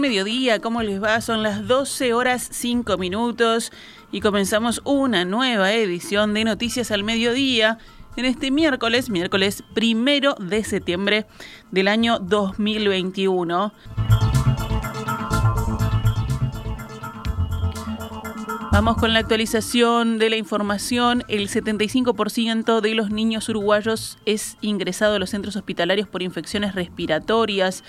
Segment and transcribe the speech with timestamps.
[0.00, 1.20] Mediodía, ¿cómo les va?
[1.20, 3.72] Son las 12 horas 5 minutos
[4.12, 7.78] y comenzamos una nueva edición de Noticias al Mediodía
[8.16, 11.26] en este miércoles, miércoles primero de septiembre
[11.70, 13.72] del año 2021.
[18.76, 21.24] Vamos con la actualización de la información.
[21.28, 27.82] El 75% de los niños uruguayos es ingresado a los centros hospitalarios por infecciones respiratorias.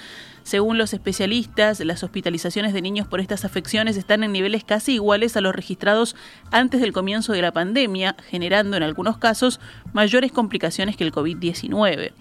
[0.48, 5.36] Según los especialistas, las hospitalizaciones de niños por estas afecciones están en niveles casi iguales
[5.36, 6.16] a los registrados
[6.52, 9.60] antes del comienzo de la pandemia, generando en algunos casos
[9.92, 12.14] mayores complicaciones que el COVID-19.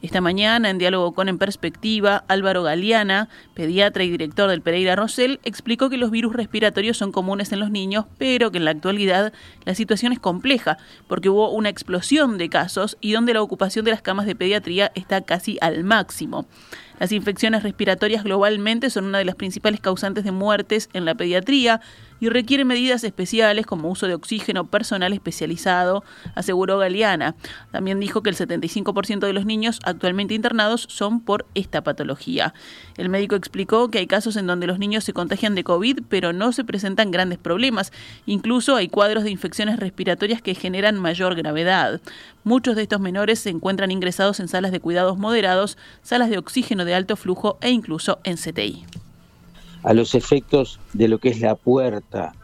[0.00, 5.40] Esta mañana, en diálogo con En Perspectiva, Álvaro Galeana, pediatra y director del Pereira Rosell,
[5.44, 9.34] explicó que los virus respiratorios son comunes en los niños, pero que en la actualidad
[9.66, 13.90] la situación es compleja, porque hubo una explosión de casos y donde la ocupación de
[13.90, 16.46] las camas de pediatría está casi al máximo.
[17.00, 21.80] Las infecciones respiratorias globalmente son una de las principales causantes de muertes en la pediatría
[22.20, 27.34] y requieren medidas especiales como uso de oxígeno personal especializado, aseguró Galeana.
[27.70, 32.54] También dijo que el 75% de los niños actualmente internados son por esta patología.
[32.96, 36.32] El médico explicó que hay casos en donde los niños se contagian de COVID, pero
[36.32, 37.92] no se presentan grandes problemas.
[38.26, 42.00] Incluso hay cuadros de infecciones respiratorias que generan mayor gravedad.
[42.44, 46.84] Muchos de estos menores se encuentran ingresados en salas de cuidados moderados, salas de oxígeno
[46.84, 48.84] de alto flujo e incluso en CTI.
[49.84, 52.34] A los efectos de lo que es la puerta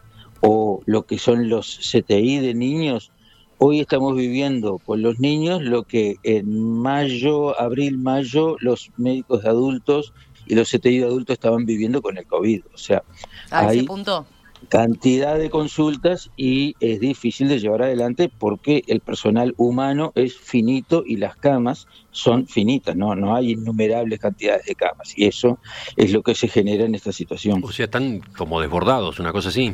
[0.40, 3.10] o lo que son los CTI de niños,
[3.58, 9.48] hoy estamos viviendo con los niños lo que en mayo, abril, mayo, los médicos de
[9.48, 10.12] adultos
[10.46, 12.62] y los CTI de adultos estaban viviendo con el COVID.
[12.74, 13.02] O sea,
[13.50, 14.26] a ese punto
[14.68, 21.02] cantidad de consultas y es difícil de llevar adelante porque el personal humano es finito
[21.06, 25.58] y las camas son finitas, no, no hay innumerables cantidades de camas y eso
[25.96, 27.62] es lo que se genera en esta situación.
[27.64, 29.72] O sea, están como desbordados, una cosa así.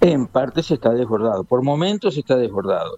[0.00, 2.96] En parte se está desbordado, por momentos está desbordado.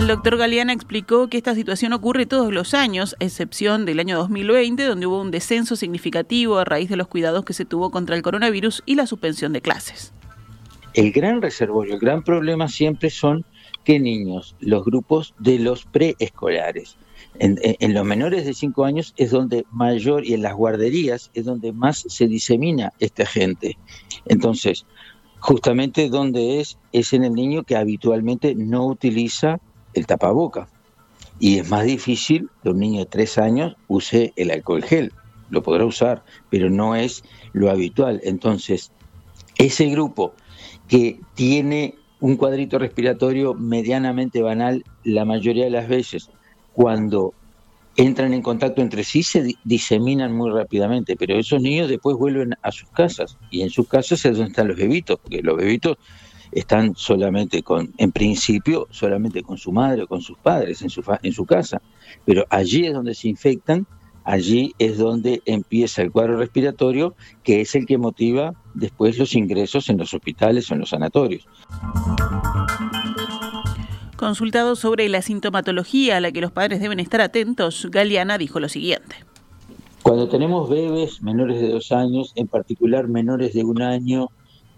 [0.00, 4.16] El doctor Galeana explicó que esta situación ocurre todos los años, a excepción del año
[4.16, 8.16] 2020, donde hubo un descenso significativo a raíz de los cuidados que se tuvo contra
[8.16, 10.14] el coronavirus y la suspensión de clases.
[10.94, 13.44] El gran reservorio, el gran problema siempre son
[13.84, 16.96] que niños, los grupos de los preescolares.
[17.38, 17.58] En,
[17.92, 22.06] los menores de 5 años es donde mayor, y en las guarderías es donde más
[22.08, 23.76] se disemina esta gente.
[24.24, 24.86] Entonces,
[25.40, 29.60] justamente donde es, es en el niño que habitualmente no utiliza
[29.94, 30.68] el tapaboca.
[31.38, 35.12] Y es más difícil que un niño de tres años use el alcohol gel.
[35.48, 38.20] Lo podrá usar, pero no es lo habitual.
[38.22, 38.92] Entonces,
[39.56, 40.34] ese grupo
[40.86, 46.30] que tiene un cuadrito respiratorio medianamente banal, la mayoría de las veces,
[46.74, 47.32] cuando
[47.96, 52.70] entran en contacto entre sí, se diseminan muy rápidamente, pero esos niños después vuelven a
[52.70, 55.96] sus casas, y en sus casas es donde están los bebitos, porque los bebitos
[56.52, 61.02] están solamente con, en principio, solamente con su madre o con sus padres en su,
[61.22, 61.80] en su casa.
[62.24, 63.86] Pero allí es donde se infectan,
[64.24, 69.88] allí es donde empieza el cuadro respiratorio, que es el que motiva después los ingresos
[69.88, 71.46] en los hospitales o en los sanatorios.
[74.16, 78.68] Consultado sobre la sintomatología a la que los padres deben estar atentos, Galeana dijo lo
[78.68, 79.16] siguiente.
[80.02, 84.28] Cuando tenemos bebés menores de dos años, en particular menores de un año,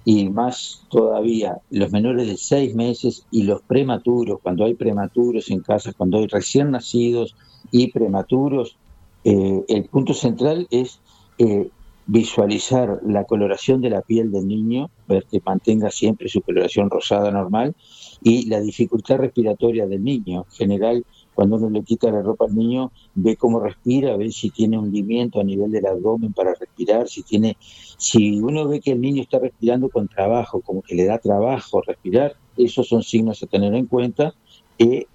[0.05, 5.61] y más todavía los menores de seis meses y los prematuros, cuando hay prematuros en
[5.61, 7.37] casa, cuando hay recién nacidos
[7.71, 8.77] y prematuros,
[9.25, 11.01] eh, el punto central es
[11.39, 11.71] eh,
[12.07, 17.31] visualizar la coloración de la piel del niño, ver que mantenga siempre su coloración rosada
[17.31, 17.77] normal
[18.23, 20.45] y la dificultad respiratoria del niño.
[20.51, 24.51] En general, cuando uno le quita la ropa al niño, ve cómo respira, ve si
[24.51, 29.01] tiene hundimiento a nivel del abdomen para respirar, si tiene, si uno ve que el
[29.01, 33.47] niño está respirando con trabajo, como que le da trabajo respirar, esos son signos a
[33.47, 34.35] tener en cuenta.
[34.79, 35.07] Eh,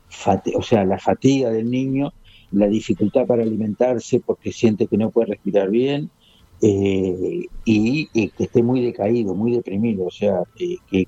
[0.56, 2.14] o sea, la fatiga del niño,
[2.52, 6.10] la dificultad para alimentarse porque siente que no puede respirar bien,
[6.62, 11.06] eh, y, que esté muy decaído, muy deprimido, o sea, que, que,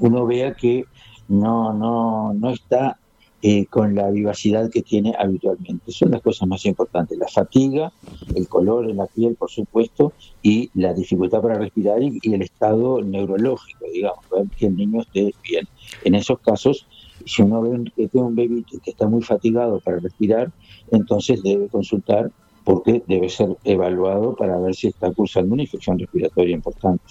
[0.00, 0.84] uno vea que
[1.28, 2.98] no, no, no está
[3.46, 5.92] eh, con la vivacidad que tiene habitualmente.
[5.92, 7.92] Son las cosas más importantes, la fatiga,
[8.34, 13.02] el color en la piel, por supuesto, y la dificultad para respirar y, el estado
[13.02, 14.24] neurológico, digamos,
[14.56, 15.68] que el niño esté bien.
[16.04, 16.86] En esos casos,
[17.26, 20.50] si uno ve que tiene un bebé que está muy fatigado para respirar,
[20.90, 22.32] entonces debe consultar
[22.64, 27.04] porque debe ser evaluado para ver si está cursando una infección respiratoria importante.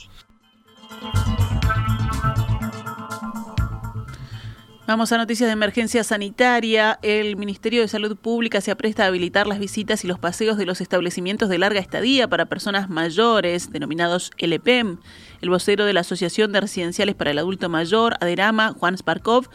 [4.86, 7.00] Vamos a noticias de emergencia sanitaria.
[7.02, 10.66] El Ministerio de Salud Pública se apresta a habilitar las visitas y los paseos de
[10.66, 14.98] los establecimientos de larga estadía para personas mayores, denominados LPEM.
[15.40, 19.48] El vocero de la Asociación de Residenciales para el Adulto Mayor, Aderama, Juan Sparkov,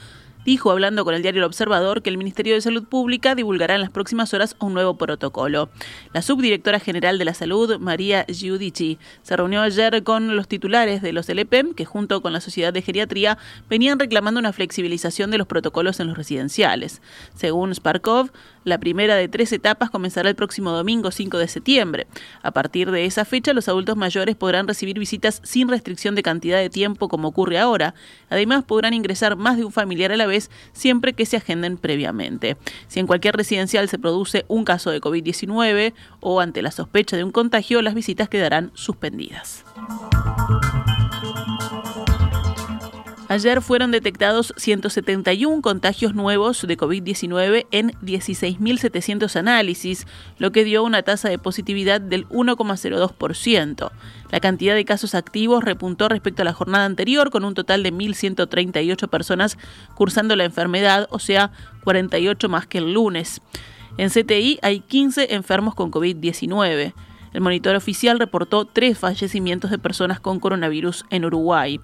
[0.44, 3.80] dijo, hablando con el diario El Observador, que el Ministerio de Salud Pública divulgará en
[3.80, 5.68] las próximas horas un nuevo protocolo.
[6.12, 11.12] La subdirectora general de la Salud, María Giudici, se reunió ayer con los titulares de
[11.12, 13.38] los LPM, que junto con la Sociedad de Geriatría
[13.68, 17.02] venían reclamando una flexibilización de los protocolos en los residenciales.
[17.34, 18.30] Según Sparkov,
[18.68, 22.06] la primera de tres etapas comenzará el próximo domingo 5 de septiembre.
[22.42, 26.58] A partir de esa fecha, los adultos mayores podrán recibir visitas sin restricción de cantidad
[26.58, 27.94] de tiempo como ocurre ahora.
[28.30, 32.56] Además, podrán ingresar más de un familiar a la vez siempre que se agenden previamente.
[32.86, 37.24] Si en cualquier residencial se produce un caso de COVID-19 o ante la sospecha de
[37.24, 39.64] un contagio, las visitas quedarán suspendidas.
[43.30, 50.06] Ayer fueron detectados 171 contagios nuevos de COVID-19 en 16.700 análisis,
[50.38, 53.90] lo que dio una tasa de positividad del 1,02%.
[54.30, 57.92] La cantidad de casos activos repuntó respecto a la jornada anterior, con un total de
[57.92, 59.58] 1.138 personas
[59.94, 61.52] cursando la enfermedad, o sea,
[61.84, 63.42] 48 más que el lunes.
[63.98, 66.94] En CTI hay 15 enfermos con COVID-19.
[67.34, 71.78] El monitor oficial reportó tres fallecimientos de personas con coronavirus en Uruguay.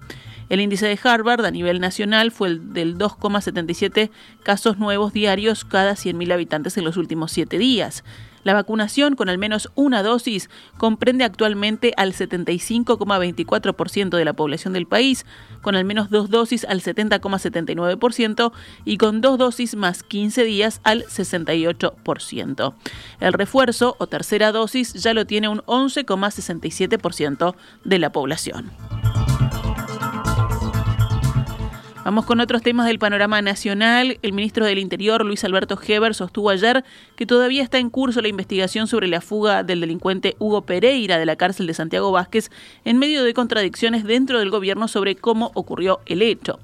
[0.49, 4.11] El índice de Harvard a nivel nacional fue el del 2,77
[4.43, 8.03] casos nuevos diarios cada 100.000 habitantes en los últimos siete días.
[8.45, 14.85] La vacunación con al menos una dosis comprende actualmente al 75,24% de la población del
[14.85, 15.25] país,
[15.63, 18.51] con al menos dos dosis al 70,79%
[18.85, 22.75] y con dos dosis más 15 días al 68%.
[23.19, 28.71] El refuerzo o tercera dosis ya lo tiene un 11,67% de la población.
[32.05, 34.19] Vamos con otros temas del panorama nacional.
[34.21, 36.85] El ministro del Interior, Luis Alberto Heber, sostuvo ayer
[37.15, 41.25] que todavía está en curso la investigación sobre la fuga del delincuente Hugo Pereira de
[41.25, 42.51] la cárcel de Santiago Vázquez
[42.83, 46.59] en medio de contradicciones dentro del gobierno sobre cómo ocurrió el hecho.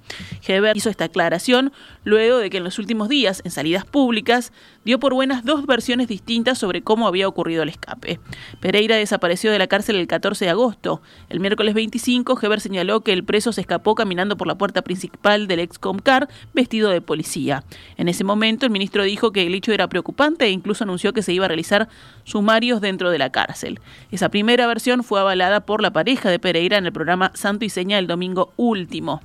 [0.47, 1.73] Heber hizo esta aclaración
[2.03, 4.53] luego de que en los últimos días, en salidas públicas,
[4.83, 8.19] dio por buenas dos versiones distintas sobre cómo había ocurrido el escape.
[8.59, 11.01] Pereira desapareció de la cárcel el 14 de agosto.
[11.29, 15.47] El miércoles 25, Heber señaló que el preso se escapó caminando por la puerta principal
[15.47, 17.63] del excomcar vestido de policía.
[17.97, 21.23] En ese momento, el ministro dijo que el hecho era preocupante e incluso anunció que
[21.23, 21.89] se iba a realizar
[22.23, 23.79] sumarios dentro de la cárcel.
[24.11, 27.69] Esa primera versión fue avalada por la pareja de Pereira en el programa Santo y
[27.69, 29.21] Seña el domingo último.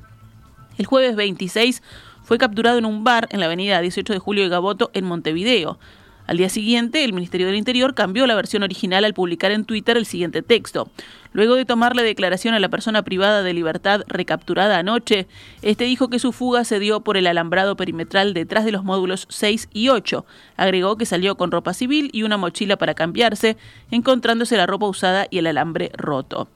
[0.79, 1.83] El jueves 26
[2.27, 5.79] fue capturado en un bar en la avenida 18 de Julio de Gaboto en Montevideo.
[6.27, 9.97] Al día siguiente, el Ministerio del Interior cambió la versión original al publicar en Twitter
[9.97, 10.91] el siguiente texto.
[11.33, 15.29] Luego de tomarle declaración a la persona privada de libertad recapturada anoche,
[15.63, 19.29] este dijo que su fuga se dio por el alambrado perimetral detrás de los módulos
[19.31, 20.27] 6 y 8.
[20.57, 23.57] Agregó que salió con ropa civil y una mochila para cambiarse,
[23.93, 26.49] encontrándose la ropa usada y el alambre roto.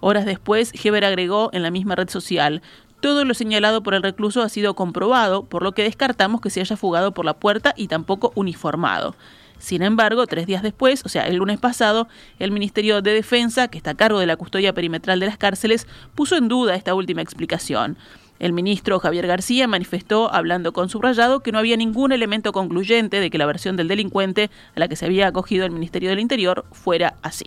[0.00, 2.62] Horas después, Heber agregó en la misma red social,
[3.06, 6.58] todo lo señalado por el recluso ha sido comprobado, por lo que descartamos que se
[6.60, 9.14] haya fugado por la puerta y tampoco uniformado.
[9.60, 12.08] Sin embargo, tres días después, o sea, el lunes pasado,
[12.40, 15.86] el Ministerio de Defensa, que está a cargo de la custodia perimetral de las cárceles,
[16.16, 17.96] puso en duda esta última explicación.
[18.40, 23.30] El ministro Javier García manifestó, hablando con subrayado, que no había ningún elemento concluyente de
[23.30, 26.64] que la versión del delincuente a la que se había acogido el Ministerio del Interior
[26.72, 27.46] fuera así.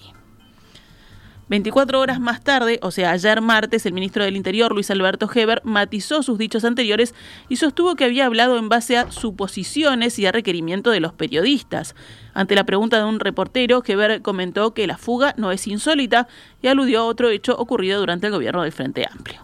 [1.50, 5.62] 24 horas más tarde, o sea, ayer martes, el ministro del Interior, Luis Alberto Heber,
[5.64, 7.16] matizó sus dichos anteriores
[7.50, 11.96] y sostuvo que había hablado en base a suposiciones y a requerimiento de los periodistas.
[12.36, 16.28] Ante la pregunta de un reportero, Heber comentó que la fuga no es insólita
[16.62, 19.42] y aludió a otro hecho ocurrido durante el gobierno del Frente Amplio.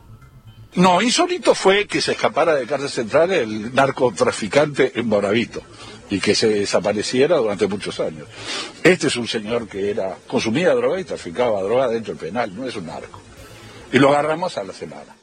[0.76, 5.64] No, insólito fue que se escapara de cárcel central el narcotraficante en Moravito
[6.10, 8.28] y que se desapareciera durante muchos años.
[8.84, 12.68] Este es un señor que era consumía droga y traficaba droga dentro del penal, no
[12.68, 13.22] es un narco.
[13.92, 15.16] Y lo agarramos a la semana.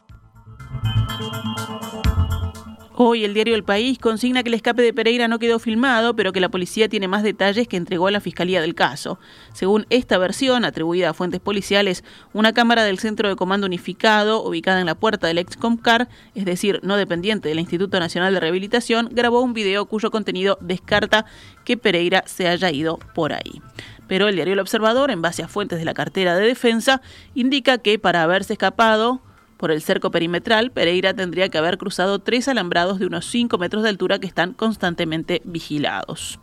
[2.95, 6.31] Hoy el diario El País consigna que el escape de Pereira no quedó filmado, pero
[6.31, 9.19] que la policía tiene más detalles que entregó a la Fiscalía del caso.
[9.55, 14.81] Según esta versión, atribuida a fuentes policiales, una cámara del Centro de Comando Unificado, ubicada
[14.81, 19.41] en la puerta del Excomcar, es decir, no dependiente del Instituto Nacional de Rehabilitación, grabó
[19.41, 21.25] un video cuyo contenido descarta
[21.65, 23.63] que Pereira se haya ido por ahí
[24.09, 27.01] pero el diario El Observador, en base a fuentes de la cartera de defensa,
[27.35, 29.23] indica que para haberse escapado
[29.63, 33.85] por el cerco perimetral, Pereira tendría que haber cruzado tres alambrados de unos 5 metros
[33.85, 36.41] de altura que están constantemente vigilados.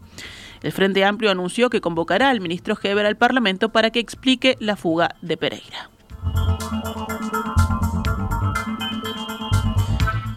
[0.63, 4.77] El Frente Amplio anunció que convocará al ministro Heber al Parlamento para que explique la
[4.77, 5.89] fuga de Pereira.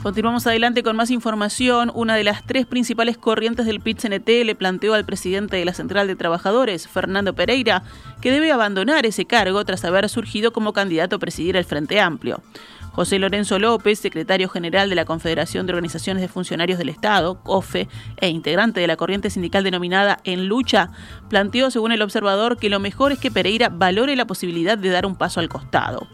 [0.03, 1.93] Continuamos adelante con más información.
[1.95, 6.09] Una de las tres principales corrientes del PIT-CNT le planteó al presidente de la Central
[6.09, 7.85] de Trabajadores, Fernando Pereira,
[8.21, 12.43] que debe abandonar ese cargo tras haber surgido como candidato a presidir el Frente Amplio.
[12.91, 17.89] José Lorenzo López, secretario general de la Confederación de Organizaciones de Funcionarios del Estado, COFE,
[18.17, 20.91] e integrante de la corriente sindical denominada En Lucha,
[21.31, 25.07] planteó, según el observador, que lo mejor es que Pereira valore la posibilidad de dar
[25.07, 26.09] un paso al costado.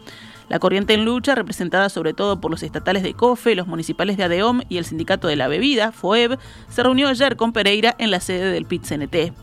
[0.49, 4.23] La corriente en lucha, representada sobre todo por los estatales de COFE, los municipales de
[4.23, 6.39] ADEOM y el sindicato de la bebida, FOEB,
[6.69, 9.33] se reunió ayer con Pereira en la sede del PIT-CNT.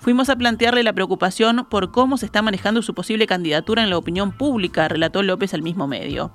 [0.00, 3.98] Fuimos a plantearle la preocupación por cómo se está manejando su posible candidatura en la
[3.98, 6.32] opinión pública, relató López al mismo medio.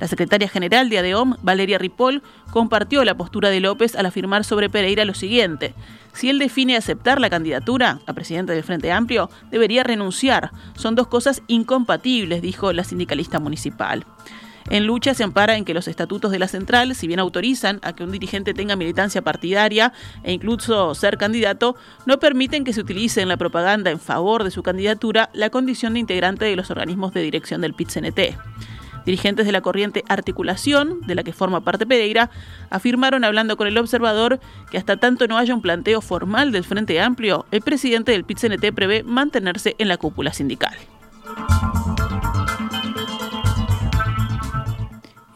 [0.00, 4.70] La secretaria general de ADEOM, Valeria Ripoll, compartió la postura de López al afirmar sobre
[4.70, 5.74] Pereira lo siguiente.
[6.14, 10.50] Si él define aceptar la candidatura a presidente del Frente Amplio, debería renunciar.
[10.74, 14.06] Son dos cosas incompatibles, dijo la sindicalista municipal.
[14.70, 17.94] En lucha se ampara en que los estatutos de la central, si bien autorizan a
[17.94, 19.92] que un dirigente tenga militancia partidaria
[20.22, 21.76] e incluso ser candidato,
[22.06, 25.94] no permiten que se utilice en la propaganda en favor de su candidatura la condición
[25.94, 28.36] de integrante de los organismos de dirección del PIT-CNT.
[29.04, 32.30] Dirigentes de la corriente Articulación, de la que forma parte Pereira,
[32.68, 34.40] afirmaron hablando con el observador
[34.70, 38.72] que hasta tanto no haya un planteo formal del Frente Amplio, el presidente del PIT-CNT
[38.74, 40.74] prevé mantenerse en la cúpula sindical.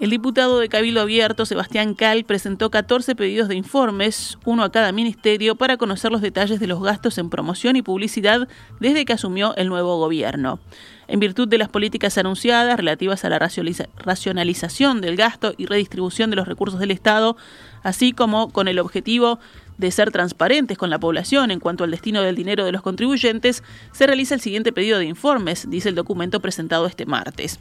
[0.04, 4.92] El diputado de Cabildo Abierto, Sebastián Cal, presentó 14 pedidos de informes, uno a cada
[4.92, 8.46] ministerio, para conocer los detalles de los gastos en promoción y publicidad
[8.80, 10.61] desde que asumió el nuevo gobierno.
[11.08, 16.37] En virtud de las políticas anunciadas relativas a la racionalización del gasto y redistribución de
[16.37, 17.38] los recursos del Estado,
[17.82, 22.23] así como con el objetivo de ser transparentes con la población en cuanto al destino
[22.23, 23.62] del dinero de los contribuyentes,
[23.93, 27.61] se realiza el siguiente pedido de informes, dice el documento presentado este martes.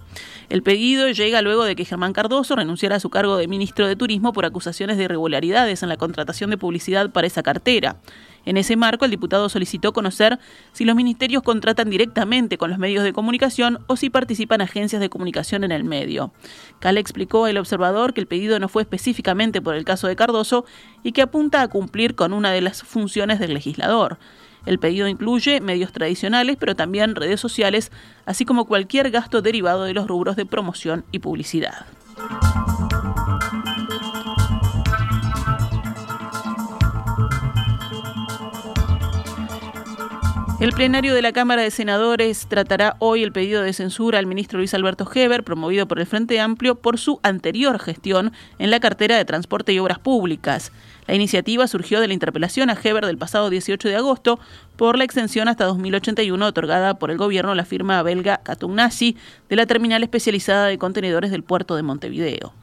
[0.50, 3.96] El pedido llega luego de que Germán Cardoso renunciara a su cargo de ministro de
[3.96, 7.98] Turismo por acusaciones de irregularidades en la contratación de publicidad para esa cartera.
[8.45, 10.39] En ese marco, el diputado solicitó conocer
[10.73, 15.09] si los ministerios contratan directamente con los medios de comunicación o si participan agencias de
[15.09, 16.33] comunicación en el medio.
[16.79, 20.65] Cal explicó al observador que el pedido no fue específicamente por el caso de Cardoso
[21.03, 24.17] y que apunta a cumplir con una de las funciones del legislador.
[24.65, 27.91] El pedido incluye medios tradicionales, pero también redes sociales,
[28.25, 31.85] así como cualquier gasto derivado de los rubros de promoción y publicidad.
[40.63, 44.60] El plenario de la Cámara de Senadores tratará hoy el pedido de censura al ministro
[44.60, 49.17] Luis Alberto Heber, promovido por el Frente Amplio, por su anterior gestión en la cartera
[49.17, 50.72] de Transporte y Obras Públicas.
[51.07, 54.39] La iniciativa surgió de la interpelación a Heber del pasado 18 de agosto
[54.75, 59.15] por la extensión hasta 2081 otorgada por el gobierno a la firma belga Katugnasi
[59.50, 62.53] de la terminal especializada de contenedores del puerto de Montevideo.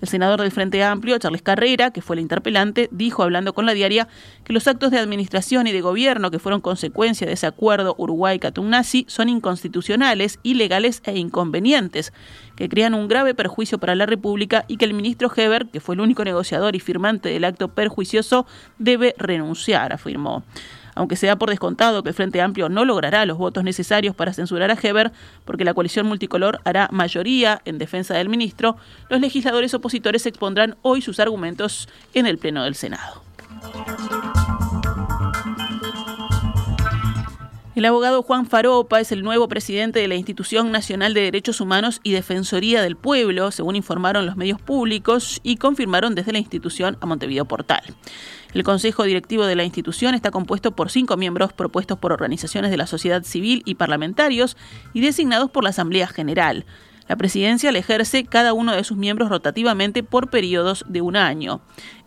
[0.00, 3.74] El senador del Frente Amplio, Charles Carrera, que fue el interpelante, dijo hablando con la
[3.74, 4.08] diaria
[4.44, 9.06] que los actos de administración y de gobierno que fueron consecuencia de ese acuerdo Uruguay-Katugnasi
[9.08, 12.12] son inconstitucionales, ilegales e inconvenientes,
[12.58, 15.94] que crean un grave perjuicio para la República y que el ministro Heber, que fue
[15.94, 18.46] el único negociador y firmante del acto perjuicioso,
[18.78, 20.42] debe renunciar, afirmó.
[20.96, 24.72] Aunque sea por descontado que el Frente Amplio no logrará los votos necesarios para censurar
[24.72, 25.12] a Heber,
[25.44, 28.76] porque la coalición multicolor hará mayoría en defensa del ministro,
[29.08, 33.22] los legisladores opositores expondrán hoy sus argumentos en el Pleno del Senado.
[37.78, 42.00] El abogado Juan Faropa es el nuevo presidente de la Institución Nacional de Derechos Humanos
[42.02, 47.06] y Defensoría del Pueblo, según informaron los medios públicos y confirmaron desde la institución a
[47.06, 47.82] Montevideo Portal.
[48.52, 52.78] El Consejo Directivo de la institución está compuesto por cinco miembros propuestos por organizaciones de
[52.78, 54.56] la sociedad civil y parlamentarios
[54.92, 56.66] y designados por la Asamblea General.
[57.08, 61.60] La presidencia la ejerce cada uno de sus miembros rotativamente por periodos de un año.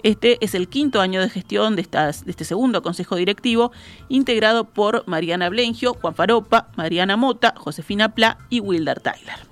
[0.03, 3.71] Este es el quinto año de gestión de, de este segundo consejo directivo,
[4.09, 9.50] integrado por Mariana Blengio, Juan Faropa, Mariana Mota, Josefina Pla y Wilder Tyler.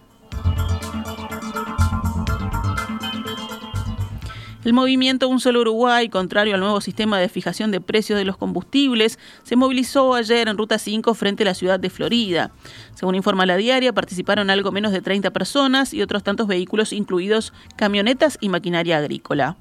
[4.66, 8.36] El movimiento Un Solo Uruguay, contrario al nuevo sistema de fijación de precios de los
[8.36, 12.52] combustibles, se movilizó ayer en Ruta 5 frente a la ciudad de Florida.
[12.94, 17.54] Según informa la diaria, participaron algo menos de 30 personas y otros tantos vehículos, incluidos
[17.78, 19.56] camionetas y maquinaria agrícola.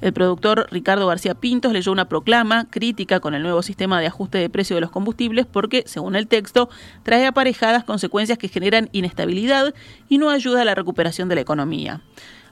[0.00, 4.38] El productor Ricardo García Pintos leyó una proclama crítica con el nuevo sistema de ajuste
[4.38, 6.70] de precio de los combustibles porque, según el texto,
[7.04, 9.74] trae aparejadas consecuencias que generan inestabilidad
[10.08, 12.00] y no ayuda a la recuperación de la economía.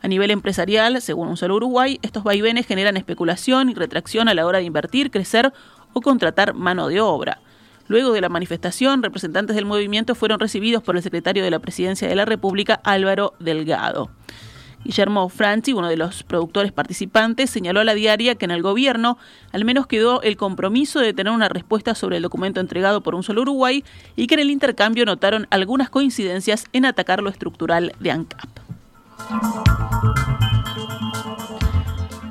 [0.03, 4.47] A nivel empresarial, según un solo Uruguay, estos vaivenes generan especulación y retracción a la
[4.47, 5.53] hora de invertir, crecer
[5.93, 7.41] o contratar mano de obra.
[7.89, 12.07] Luego de la manifestación, representantes del movimiento fueron recibidos por el secretario de la Presidencia
[12.07, 14.11] de la República, Álvaro Delgado.
[14.85, 19.19] Guillermo Franchi, uno de los productores participantes, señaló a la diaria que en el gobierno
[19.53, 23.23] al menos quedó el compromiso de tener una respuesta sobre el documento entregado por un
[23.23, 23.83] solo Uruguay
[24.17, 28.58] y que en el intercambio notaron algunas coincidencias en atacar lo estructural de ANCAP.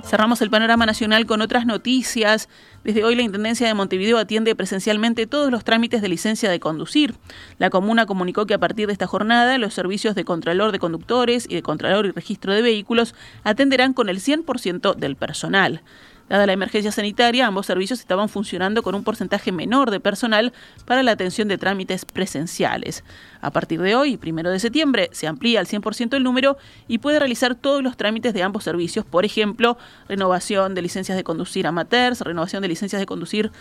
[0.08, 2.48] Cerramos el panorama nacional con otras noticias.
[2.86, 7.16] Desde hoy la Intendencia de Montevideo atiende presencialmente todos los trámites de licencia de conducir.
[7.60, 11.46] La comuna comunicó que a partir de esta jornada los servicios de Contralor de Conductores
[11.50, 15.82] y de Contralor y Registro de Vehículos atenderán con el 100% del personal.
[16.30, 20.52] Dada la emergencia sanitaria, ambos servicios estaban funcionando con un porcentaje menor de personal
[20.86, 23.06] para la atención de trámites presenciales.
[23.40, 26.58] A partir de hoy, primero de septiembre, se amplía al 100% el número
[26.88, 29.78] y puede realizar todos los trámites de ambos servicios, por ejemplo,
[30.10, 33.52] renovación de licencias de conducir amateurs, renovación de licencias de conducir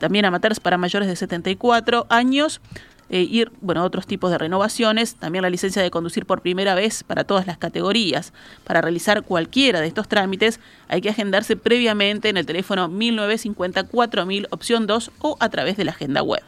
[0.00, 2.60] también amateurs para mayores de 74 años,
[3.10, 7.04] eh, ir, bueno, otros tipos de renovaciones, también la licencia de conducir por primera vez
[7.04, 8.32] para todas las categorías.
[8.64, 14.48] Para realizar cualquiera de estos trámites hay que agendarse previamente en el teléfono 1950 4000
[14.50, 16.42] opción 2 o a través de la agenda web.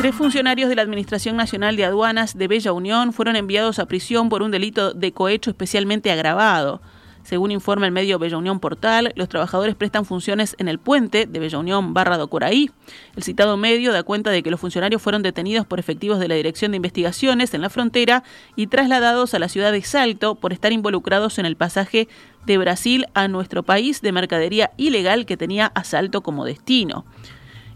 [0.00, 4.30] Tres funcionarios de la Administración Nacional de Aduanas de Bella Unión fueron enviados a prisión
[4.30, 6.80] por un delito de cohecho especialmente agravado.
[7.22, 11.38] Según informa el medio Bella Unión Portal, los trabajadores prestan funciones en el puente de
[11.38, 12.70] Bella Unión barra Docoraí.
[13.14, 16.34] El citado medio da cuenta de que los funcionarios fueron detenidos por efectivos de la
[16.34, 18.24] Dirección de Investigaciones en la frontera
[18.56, 22.08] y trasladados a la ciudad de Salto por estar involucrados en el pasaje
[22.46, 27.04] de Brasil a nuestro país de mercadería ilegal que tenía a Salto como destino.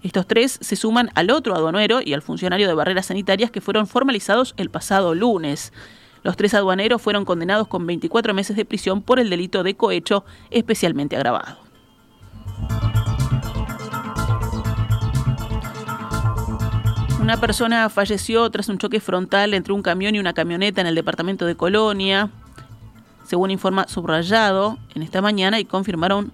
[0.03, 3.87] Estos tres se suman al otro aduanero y al funcionario de barreras sanitarias que fueron
[3.87, 5.73] formalizados el pasado lunes.
[6.25, 10.25] Los tres aduaneros fueron condenados con 24 meses de prisión por el delito de cohecho
[10.51, 11.59] especialmente agravado.
[17.21, 20.95] Una persona falleció tras un choque frontal entre un camión y una camioneta en el
[20.95, 22.31] departamento de Colonia,
[23.25, 26.33] según informa Subrayado en esta mañana y confirmaron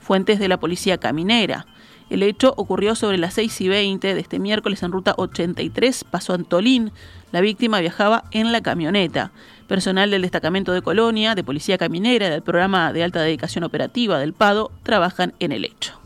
[0.00, 1.66] fuentes de la policía caminera.
[2.14, 6.32] El hecho ocurrió sobre las 6 y 20 de este miércoles en ruta 83, Paso
[6.32, 6.92] Antolín.
[7.32, 9.32] La víctima viajaba en la camioneta.
[9.66, 14.32] Personal del destacamento de Colonia, de Policía Caminera, del programa de alta dedicación operativa del
[14.32, 15.98] PADO, trabajan en el hecho.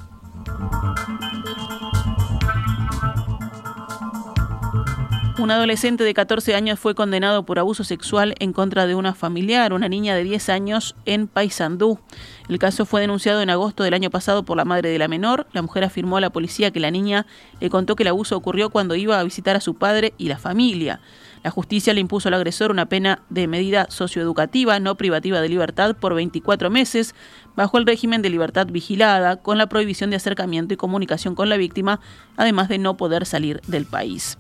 [5.38, 9.72] Un adolescente de 14 años fue condenado por abuso sexual en contra de una familiar,
[9.72, 12.00] una niña de 10 años, en Paysandú.
[12.48, 15.46] El caso fue denunciado en agosto del año pasado por la madre de la menor.
[15.52, 17.24] La mujer afirmó a la policía que la niña
[17.60, 20.38] le contó que el abuso ocurrió cuando iba a visitar a su padre y la
[20.38, 20.98] familia.
[21.44, 25.94] La justicia le impuso al agresor una pena de medida socioeducativa no privativa de libertad
[25.94, 27.14] por 24 meses
[27.54, 31.56] bajo el régimen de libertad vigilada, con la prohibición de acercamiento y comunicación con la
[31.56, 32.00] víctima,
[32.36, 34.36] además de no poder salir del país.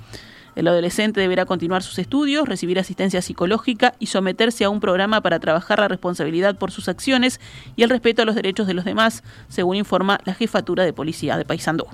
[0.58, 5.38] El adolescente deberá continuar sus estudios, recibir asistencia psicológica y someterse a un programa para
[5.38, 7.40] trabajar la responsabilidad por sus acciones
[7.76, 11.36] y el respeto a los derechos de los demás, según informa la jefatura de policía
[11.36, 11.86] de Paysandú.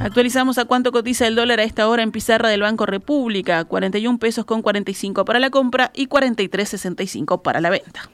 [0.00, 4.18] Actualizamos a cuánto cotiza el dólar a esta hora en pizarra del Banco República, 41
[4.18, 8.08] pesos con 45 para la compra y 43.65 para la venta.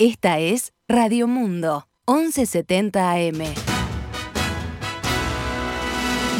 [0.00, 3.38] Esta es Radio Mundo, 1170 AM.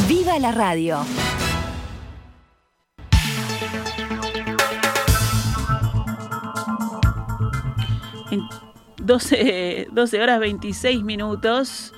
[0.07, 1.05] ¡Viva la radio!
[8.31, 8.42] En
[8.99, 11.92] 12, 12 horas 26 minutos.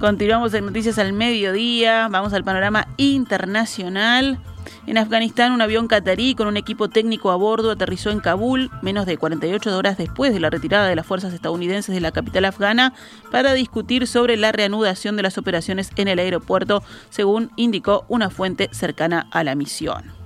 [0.00, 2.08] Continuamos en Noticias al Mediodía.
[2.10, 4.38] Vamos al panorama internacional.
[4.86, 9.06] En Afganistán, un avión catarí con un equipo técnico a bordo aterrizó en Kabul menos
[9.06, 12.94] de 48 horas después de la retirada de las fuerzas estadounidenses de la capital afgana
[13.30, 18.68] para discutir sobre la reanudación de las operaciones en el aeropuerto, según indicó una fuente
[18.72, 20.20] cercana a la misión.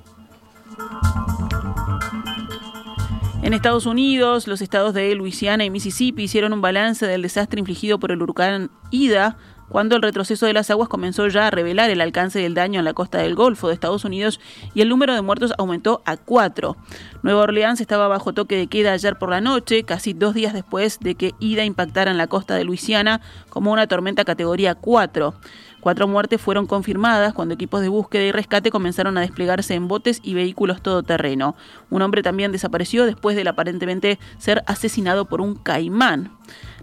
[3.43, 7.99] En Estados Unidos, los estados de Luisiana y Mississippi hicieron un balance del desastre infligido
[7.99, 9.37] por el huracán Ida
[9.75, 12.85] cuando el retroceso de las aguas comenzó ya a revelar el alcance del daño en
[12.85, 14.39] la costa del Golfo de Estados Unidos
[14.73, 16.77] y el número de muertos aumentó a cuatro.
[17.25, 21.01] Nueva Orleans estaba bajo toque de queda ayer por la noche, casi dos días después
[21.01, 25.35] de que Ida impactara en la costa de Luisiana como una tormenta categoría 4.
[25.81, 30.21] Cuatro muertes fueron confirmadas cuando equipos de búsqueda y rescate comenzaron a desplegarse en botes
[30.23, 31.57] y vehículos todoterreno.
[31.91, 36.31] Un hombre también desapareció después de aparentemente ser asesinado por un caimán.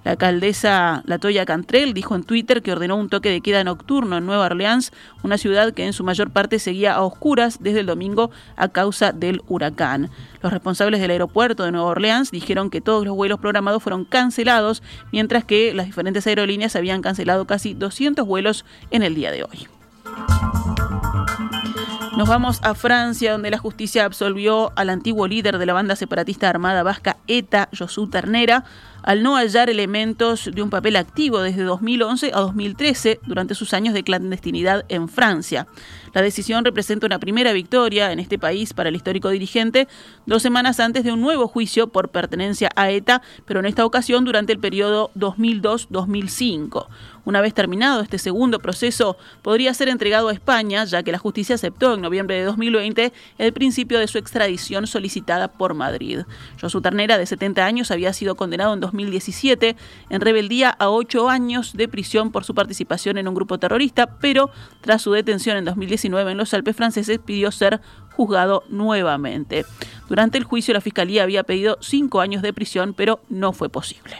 [0.03, 4.25] La alcaldesa Latoya Cantrell dijo en Twitter que ordenó un toque de queda nocturno en
[4.25, 4.91] Nueva Orleans,
[5.23, 9.11] una ciudad que en su mayor parte seguía a oscuras desde el domingo a causa
[9.11, 10.09] del huracán.
[10.41, 14.81] Los responsables del aeropuerto de Nueva Orleans dijeron que todos los vuelos programados fueron cancelados,
[15.11, 19.67] mientras que las diferentes aerolíneas habían cancelado casi 200 vuelos en el día de hoy.
[22.17, 26.49] Nos vamos a Francia, donde la justicia absolvió al antiguo líder de la banda separatista
[26.49, 28.65] armada vasca ETA, Josu Ternera,
[29.03, 33.93] al no hallar elementos de un papel activo desde 2011 a 2013 durante sus años
[33.93, 35.67] de clandestinidad en Francia.
[36.13, 39.87] La decisión representa una primera victoria en este país para el histórico dirigente,
[40.25, 44.25] dos semanas antes de un nuevo juicio por pertenencia a ETA, pero en esta ocasión
[44.25, 46.87] durante el periodo 2002-2005.
[47.23, 51.55] Una vez terminado este segundo proceso, podría ser entregado a España, ya que la justicia
[51.55, 56.21] aceptó en noviembre de 2020 el principio de su extradición solicitada por Madrid.
[56.59, 59.75] Josu Ternera, de 70 años, había sido condenado en 2017
[60.09, 64.49] en rebeldía a ocho años de prisión por su participación en un grupo terrorista, pero
[64.81, 65.65] tras su detención en
[66.01, 67.81] 2019 en los Alpes franceses pidió ser
[68.15, 69.65] juzgado nuevamente.
[70.09, 74.15] Durante el juicio la Fiscalía había pedido cinco años de prisión, pero no fue posible.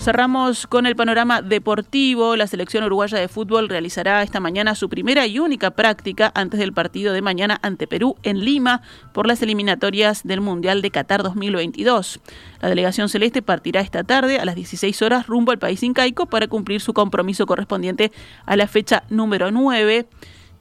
[0.00, 2.34] Cerramos con el panorama deportivo.
[2.34, 6.72] La selección uruguaya de fútbol realizará esta mañana su primera y única práctica antes del
[6.72, 8.80] partido de mañana ante Perú en Lima
[9.12, 12.18] por las eliminatorias del Mundial de Qatar 2022.
[12.62, 16.48] La delegación celeste partirá esta tarde a las 16 horas rumbo al país incaico para
[16.48, 18.10] cumplir su compromiso correspondiente
[18.46, 20.06] a la fecha número 9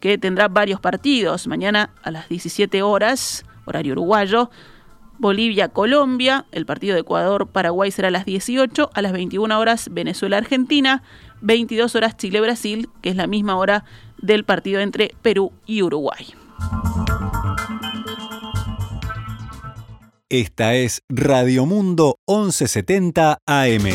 [0.01, 1.47] que tendrá varios partidos.
[1.47, 4.49] Mañana a las 17 horas, horario uruguayo,
[5.19, 11.03] Bolivia-Colombia, el partido de Ecuador-Paraguay será a las 18, a las 21 horas Venezuela-Argentina,
[11.41, 13.83] 22 horas Chile-Brasil, que es la misma hora
[14.17, 16.25] del partido entre Perú y Uruguay.
[20.29, 23.89] Esta es Radio Mundo 1170 AM.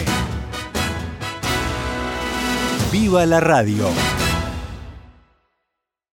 [2.93, 3.89] ¡Viva la radio!